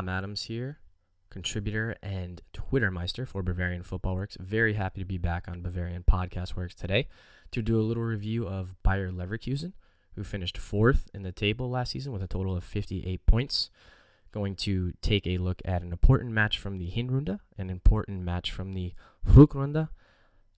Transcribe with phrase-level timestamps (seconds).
[0.00, 0.78] Tom Adams here,
[1.28, 4.38] contributor and Twitter meister for Bavarian Football Works.
[4.40, 7.06] Very happy to be back on Bavarian Podcast Works today
[7.50, 9.74] to do a little review of Bayer Leverkusen,
[10.14, 13.68] who finished fourth in the table last season with a total of 58 points.
[14.32, 18.50] Going to take a look at an important match from the Hinrunde, an important match
[18.50, 18.94] from the
[19.28, 19.90] Rückrunde,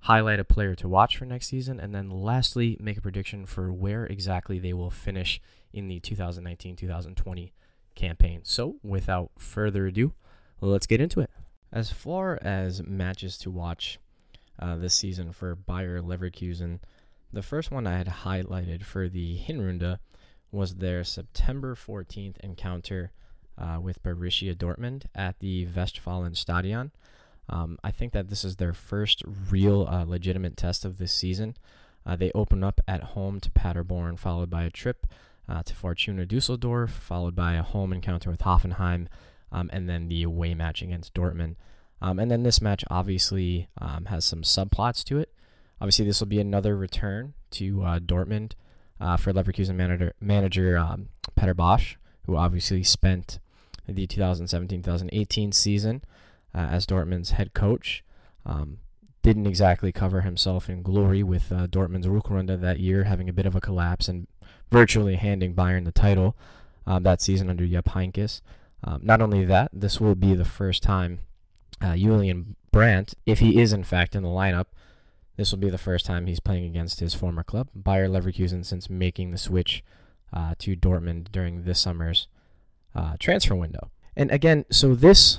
[0.02, 3.72] highlight a player to watch for next season, and then lastly, make a prediction for
[3.72, 5.40] where exactly they will finish
[5.72, 7.52] in the 2019 2020
[7.94, 8.40] campaign.
[8.44, 10.12] So, without further ado,
[10.60, 11.30] let's get into it.
[11.72, 13.98] As far as matches to watch
[14.58, 16.80] uh, this season for Bayer Leverkusen,
[17.32, 19.98] the first one I had highlighted for the Hinrunde
[20.50, 23.10] was their September 14th encounter
[23.56, 26.90] uh, with Borussia Dortmund at the Westfalenstadion.
[27.48, 31.56] Um, I think that this is their first real uh, legitimate test of this season.
[32.04, 35.06] Uh, they open up at home to Paderborn, followed by a trip
[35.48, 39.06] uh, to Fortuna Dusseldorf, followed by a home encounter with Hoffenheim,
[39.50, 41.56] um, and then the away match against Dortmund.
[42.00, 45.32] Um, and then this match obviously um, has some subplots to it.
[45.80, 48.52] Obviously, this will be another return to uh, Dortmund
[49.00, 51.96] uh, for Leverkusen manager, manager um, Peter Bosz,
[52.26, 53.38] who obviously spent
[53.88, 56.02] the 2017-2018 season
[56.54, 58.04] uh, as Dortmund's head coach.
[58.46, 58.78] Um,
[59.22, 63.46] didn't exactly cover himself in glory with uh, Dortmund's Rückrunde that year, having a bit
[63.46, 64.26] of a collapse and
[64.72, 66.34] virtually handing Bayern the title
[66.86, 68.40] um, that season under Jupp Heynckes.
[68.82, 71.20] Um, not only that, this will be the first time
[71.80, 74.66] uh, Julian Brandt, if he is in fact in the lineup,
[75.36, 78.90] this will be the first time he's playing against his former club, Bayer Leverkusen, since
[78.90, 79.82] making the switch
[80.32, 82.28] uh, to Dortmund during this summer's
[82.94, 83.90] uh, transfer window.
[84.16, 85.38] And again, so this,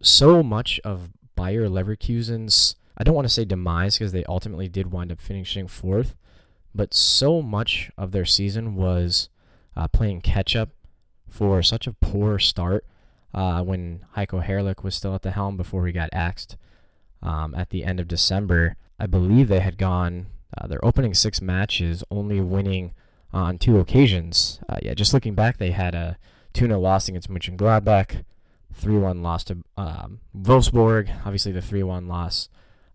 [0.00, 4.92] so much of Bayer Leverkusen's, I don't want to say demise because they ultimately did
[4.92, 6.14] wind up finishing fourth,
[6.74, 9.28] but so much of their season was
[9.76, 10.70] uh, playing catch up
[11.28, 12.84] for such a poor start
[13.34, 16.56] uh, when Heiko Herrlich was still at the helm before he got axed
[17.22, 18.76] um, at the end of December.
[18.98, 20.26] I believe they had gone
[20.56, 22.94] uh, their opening six matches, only winning
[23.32, 24.60] on two occasions.
[24.68, 26.16] Uh, yeah, just looking back, they had a
[26.54, 28.24] 2 0 loss against Mönchengladbach,
[28.72, 32.48] 3 1 loss to um, Wolfsburg, obviously the 3 1 loss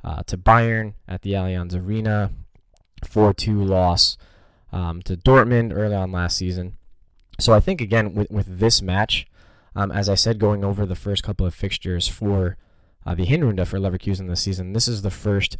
[0.03, 2.31] uh, to Bayern at the Allianz Arena,
[3.03, 4.17] 4 2 loss
[4.71, 6.77] um, to Dortmund early on last season.
[7.39, 9.27] So I think, again, with, with this match,
[9.75, 12.57] um, as I said, going over the first couple of fixtures for
[13.05, 15.57] uh, the Hinrunde for Leverkusen this season, this is the first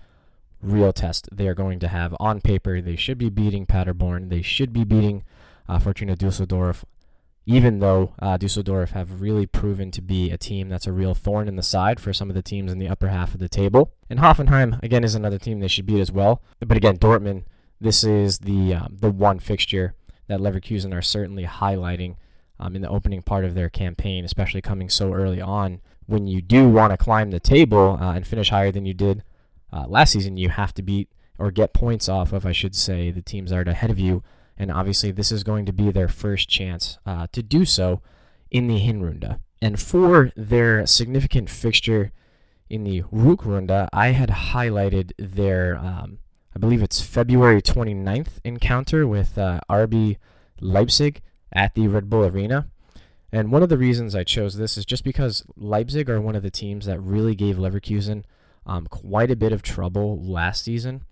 [0.62, 2.80] real test they are going to have on paper.
[2.82, 4.30] They should be beating Paderborn.
[4.30, 5.24] They should be beating
[5.68, 6.86] uh, Fortuna Dusseldorf,
[7.46, 11.48] even though uh, Dusseldorf have really proven to be a team that's a real thorn
[11.48, 13.92] in the side for some of the teams in the upper half of the table.
[14.10, 16.42] And Hoffenheim, again, is another team they should beat as well.
[16.60, 17.44] But again, Dortmund,
[17.82, 19.94] this is the um, the one fixture
[20.28, 22.16] that Leverkusen are certainly highlighting
[22.60, 25.82] um, in the opening part of their campaign, especially coming so early on.
[26.06, 29.24] When you do want to climb the table uh, and finish higher than you did
[29.72, 33.12] uh, last season, you have to beat or get points off of, I should say,
[33.12, 34.24] the teams that are ahead of you.
[34.58, 38.02] And obviously, this is going to be their first chance uh, to do so
[38.52, 39.40] in the Hinrunde.
[39.62, 42.12] And for their significant fixture
[42.70, 46.20] in the Rückrunde, I had highlighted their, um,
[46.56, 50.18] I believe it's February 29th encounter with uh, RB
[50.60, 51.22] Leipzig
[51.52, 52.68] at the Red Bull Arena.
[53.32, 56.44] And one of the reasons I chose this is just because Leipzig are one of
[56.44, 58.24] the teams that really gave Leverkusen
[58.66, 61.04] um, quite a bit of trouble last season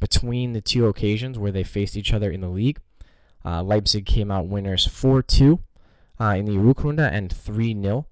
[0.00, 2.78] between the two occasions where they faced each other in the league.
[3.46, 5.60] Uh, Leipzig came out winners 4 2
[6.20, 8.06] uh, in the Rückrunde and 3 0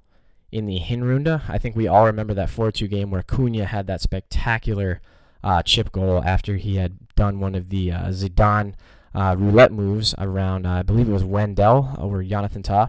[0.53, 1.43] in the Hinrunde.
[1.49, 5.01] I think we all remember that 4 2 game where Cunha had that spectacular
[5.43, 8.75] uh, chip goal after he had done one of the uh, Zidane
[9.13, 12.89] uh, roulette moves around, uh, I believe it was Wendell over Jonathan Tah,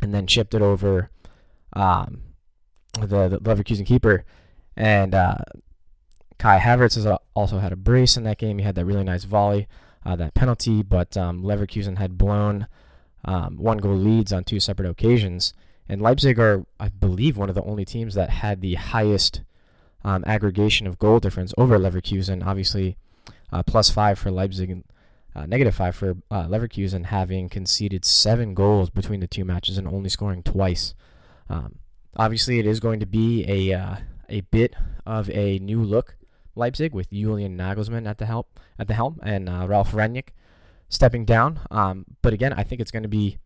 [0.00, 1.10] and then chipped it over
[1.72, 2.22] um,
[3.00, 4.24] the, the Leverkusen keeper.
[4.76, 8.58] And Kai Havertz has also had a brace in that game.
[8.58, 9.66] He had that really nice volley,
[10.04, 12.66] uh, that penalty, but um, Leverkusen had blown
[13.24, 15.54] um, one goal leads on two separate occasions.
[15.88, 19.42] And Leipzig are, I believe, one of the only teams that had the highest
[20.04, 22.44] um, aggregation of goal difference over Leverkusen.
[22.46, 22.96] Obviously,
[23.50, 24.84] uh, plus five for Leipzig
[25.34, 29.86] uh, negative five for uh, Leverkusen, having conceded seven goals between the two matches and
[29.86, 30.94] only scoring twice.
[31.48, 31.76] Um,
[32.16, 33.96] obviously, it is going to be a uh,
[34.28, 34.74] a bit
[35.06, 36.16] of a new look
[36.58, 38.44] Leipzig with Julian Nagelsmann at the helm
[38.78, 40.28] at the helm and uh, Ralf Rangnick
[40.88, 41.60] stepping down.
[41.70, 43.38] Um, but again, I think it's going to be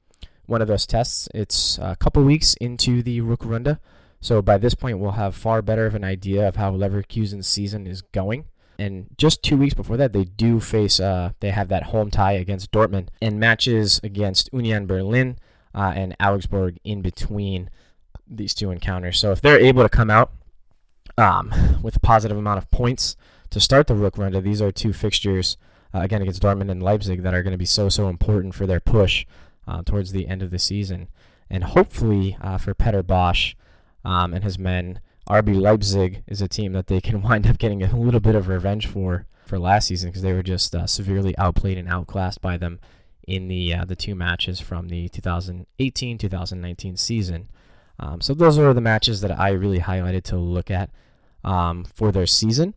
[0.47, 1.29] one of those tests.
[1.35, 3.79] It's a couple weeks into the Rückrunde,
[4.21, 7.87] so by this point we'll have far better of an idea of how Leverkusen's season
[7.87, 8.47] is going.
[8.79, 12.33] And just two weeks before that, they do face, uh, they have that home tie
[12.33, 15.39] against Dortmund and matches against Union Berlin
[15.75, 17.71] uh, and Augsburg in between
[18.27, 19.19] these two encounters.
[19.19, 20.33] So if they're able to come out
[21.17, 21.53] um,
[21.83, 23.17] with a positive amount of points
[23.51, 25.57] to start the Rückrunde, these are two fixtures
[25.95, 28.67] uh, again against Dortmund and Leipzig that are going to be so so important for
[28.67, 29.27] their push
[29.67, 31.09] uh, towards the end of the season,
[31.51, 33.55] and hopefully uh, for Peter Bosch
[34.05, 35.01] um, and his men.
[35.29, 38.49] RB Leipzig is a team that they can wind up getting a little bit of
[38.49, 42.57] revenge for for last season because they were just uh, severely outplayed and outclassed by
[42.57, 42.81] them
[43.27, 47.49] in the uh, the two matches from the 2018-2019 season.
[47.99, 50.91] Um, so those are the matches that I really highlighted to look at
[51.45, 52.75] um, for their season.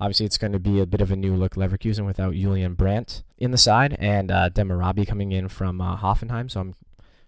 [0.00, 3.22] Obviously, it's going to be a bit of a new look Leverkusen without Julian Brandt
[3.38, 6.50] in the side and uh, Bellarabi coming in from uh, Hoffenheim.
[6.50, 6.74] So I'm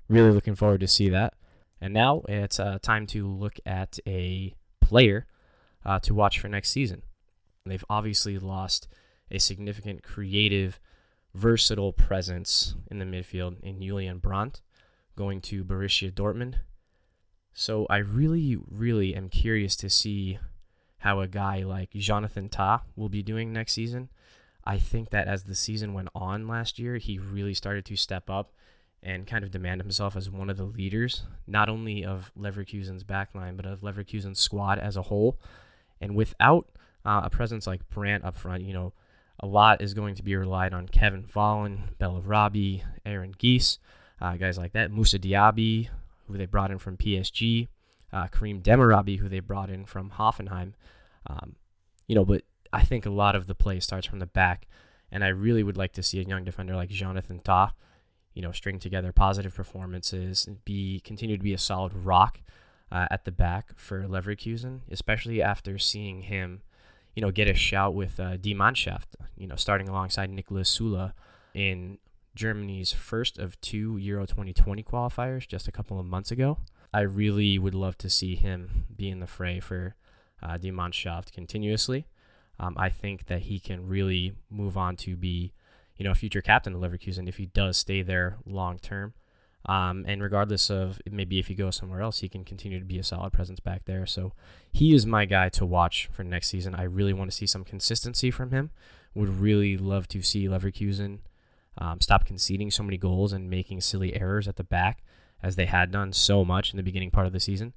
[0.08, 1.34] really looking forward to see that.
[1.80, 5.26] And now it's uh, time to look at a player
[5.84, 7.02] uh, to watch for next season.
[7.64, 8.88] They've obviously lost
[9.30, 10.80] a significant creative,
[11.34, 14.62] versatile presence in the midfield in Julian Brandt,
[15.16, 16.56] going to Borussia Dortmund.
[17.58, 20.38] So I really, really am curious to see
[20.98, 24.10] how a guy like Jonathan Tah will be doing next season.
[24.62, 28.28] I think that as the season went on last year, he really started to step
[28.28, 28.52] up
[29.02, 33.56] and kind of demand himself as one of the leaders, not only of Leverkusen's backline,
[33.56, 35.40] but of Leverkusen's squad as a whole.
[35.98, 36.68] And without
[37.06, 38.92] uh, a presence like Brandt up front, you know,
[39.40, 43.78] a lot is going to be relied on Kevin Volland, Bellarabi, Aranguiz,
[44.20, 45.88] uh, guys like that, Moussa Diaby,
[46.26, 47.68] who they brought in from PSG,
[48.12, 50.72] uh, Karim Bellarabi, who they brought in from Hoffenheim.
[51.26, 51.56] Um,
[52.06, 52.42] you know, but
[52.72, 54.66] I think a lot of the play starts from the back,
[55.10, 57.70] and I really would like to see a young defender like Jonathan Tah,
[58.34, 62.40] you know, string together positive performances and be continue to be a solid rock
[62.92, 66.62] uh, at the back for Leverkusen, especially after seeing him,
[67.14, 71.12] you know, get a shout with uh, Die Mannschaft, you know, starting alongside Niklas Süle
[71.54, 71.98] in
[72.36, 76.58] Germany's first of two Euro 2020 qualifiers just a couple of months ago.
[76.94, 79.96] I really would love to see him be in the fray for
[80.42, 82.06] uh, Die Mannschaft continuously.
[82.60, 85.52] Um, I think that he can really move on to be,
[85.96, 89.14] you know, a future captain of Leverkusen if he does stay there long term.
[89.66, 92.98] Um, and regardless of maybe if he goes somewhere else, he can continue to be
[92.98, 94.06] a solid presence back there.
[94.06, 94.32] So
[94.72, 96.74] he is my guy to watch for next season.
[96.74, 98.70] I really want to see some consistency from him.
[99.14, 101.18] Would really love to see Leverkusen
[101.78, 105.02] um, stop conceding so many goals and making silly errors at the back
[105.42, 107.74] as they had done so much in the beginning part of the season.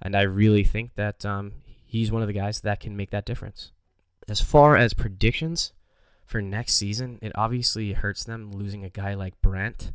[0.00, 1.52] And I really think that um,
[1.84, 3.72] he's one of the guys that can make that difference.
[4.28, 5.72] As far as predictions
[6.24, 9.92] for next season, it obviously hurts them losing a guy like Brandt.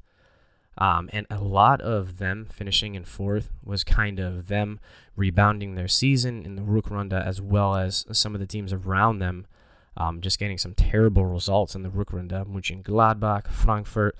[0.77, 4.79] Um, and a lot of them finishing in fourth was kind of them
[5.15, 9.47] rebounding their season in the Rückrunde, as well as some of the teams around them
[9.97, 12.45] um, just getting some terrible results in the Rückrunde.
[12.45, 14.15] Mönchengladbach, Frankfurt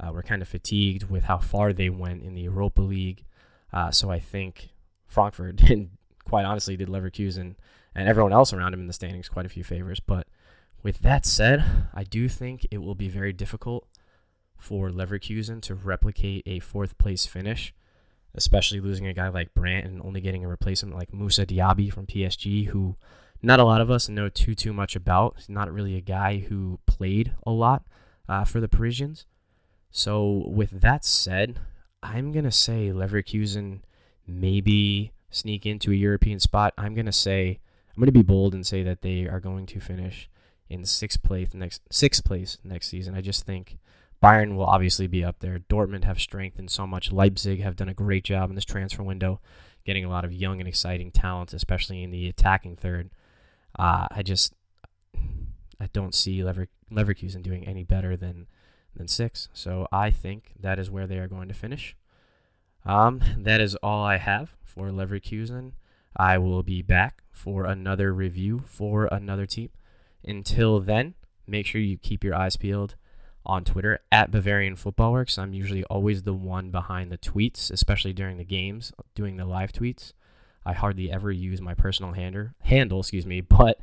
[0.00, 3.24] uh, were kind of fatigued with how far they went in the Europa League.
[3.72, 4.70] Uh, so I think
[5.06, 5.90] Frankfurt did
[6.24, 7.54] quite honestly did Leverkusen
[7.94, 10.00] and everyone else around him in the standings quite a few favors.
[10.00, 10.26] But
[10.82, 11.64] with that said,
[11.94, 13.86] I do think it will be very difficult
[14.56, 17.74] for Leverkusen to replicate a fourth place finish,
[18.34, 22.06] especially losing a guy like Brandt and only getting a replacement like Moussa Diaby from
[22.06, 22.96] PSG, who
[23.42, 25.34] not a lot of us know too too much about.
[25.36, 27.84] He's not really a guy who played a lot
[28.28, 29.26] uh, for the Parisians.
[29.90, 31.60] So with that said,
[32.02, 33.80] I'm gonna say Leverkusen
[34.26, 37.60] maybe sneak into a European spot, I'm to say
[37.96, 40.30] I'm to be bold and say that they are going to finish
[40.68, 43.14] in sixth place next sixth place next season.
[43.14, 43.78] I just think
[44.22, 45.58] Bayern will obviously be up there.
[45.58, 47.10] Dortmund have strengthened so much.
[47.10, 49.40] Leipzig have done a great job in this transfer window,
[49.84, 53.10] getting a lot of young and exciting talent, especially in the attacking third.
[53.78, 54.54] Uh, I just
[55.80, 58.46] I don't see Lever- Leverkusen doing any better than
[58.96, 59.48] than six.
[59.52, 61.96] So I think that is where they are going to finish.
[62.84, 65.72] Um, that is all I have for Leverkusen.
[66.16, 69.70] I will be back for another review for another team.
[70.24, 71.14] Until then,
[71.46, 72.96] make sure you keep your eyes peeled
[73.46, 75.38] on Twitter at Bavarian Football Works.
[75.38, 79.72] I'm usually always the one behind the tweets, especially during the games, doing the live
[79.72, 80.12] tweets.
[80.68, 83.80] I hardly ever use my personal hander, handle, excuse me, but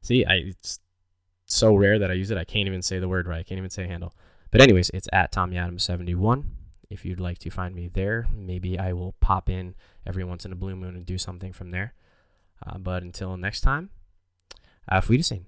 [0.00, 0.78] see, I, it's
[1.46, 2.38] so rare that I use it.
[2.38, 3.40] I can't even say the word right.
[3.40, 4.14] I can't even say handle.
[4.50, 6.44] But anyways, it's at Tommy Adams 71
[6.90, 10.52] if you'd like to find me there, maybe I will pop in every once in
[10.52, 11.94] a blue moon and do something from there.
[12.66, 13.90] Uh, but until next time,
[14.90, 15.46] auf Wiedersehen.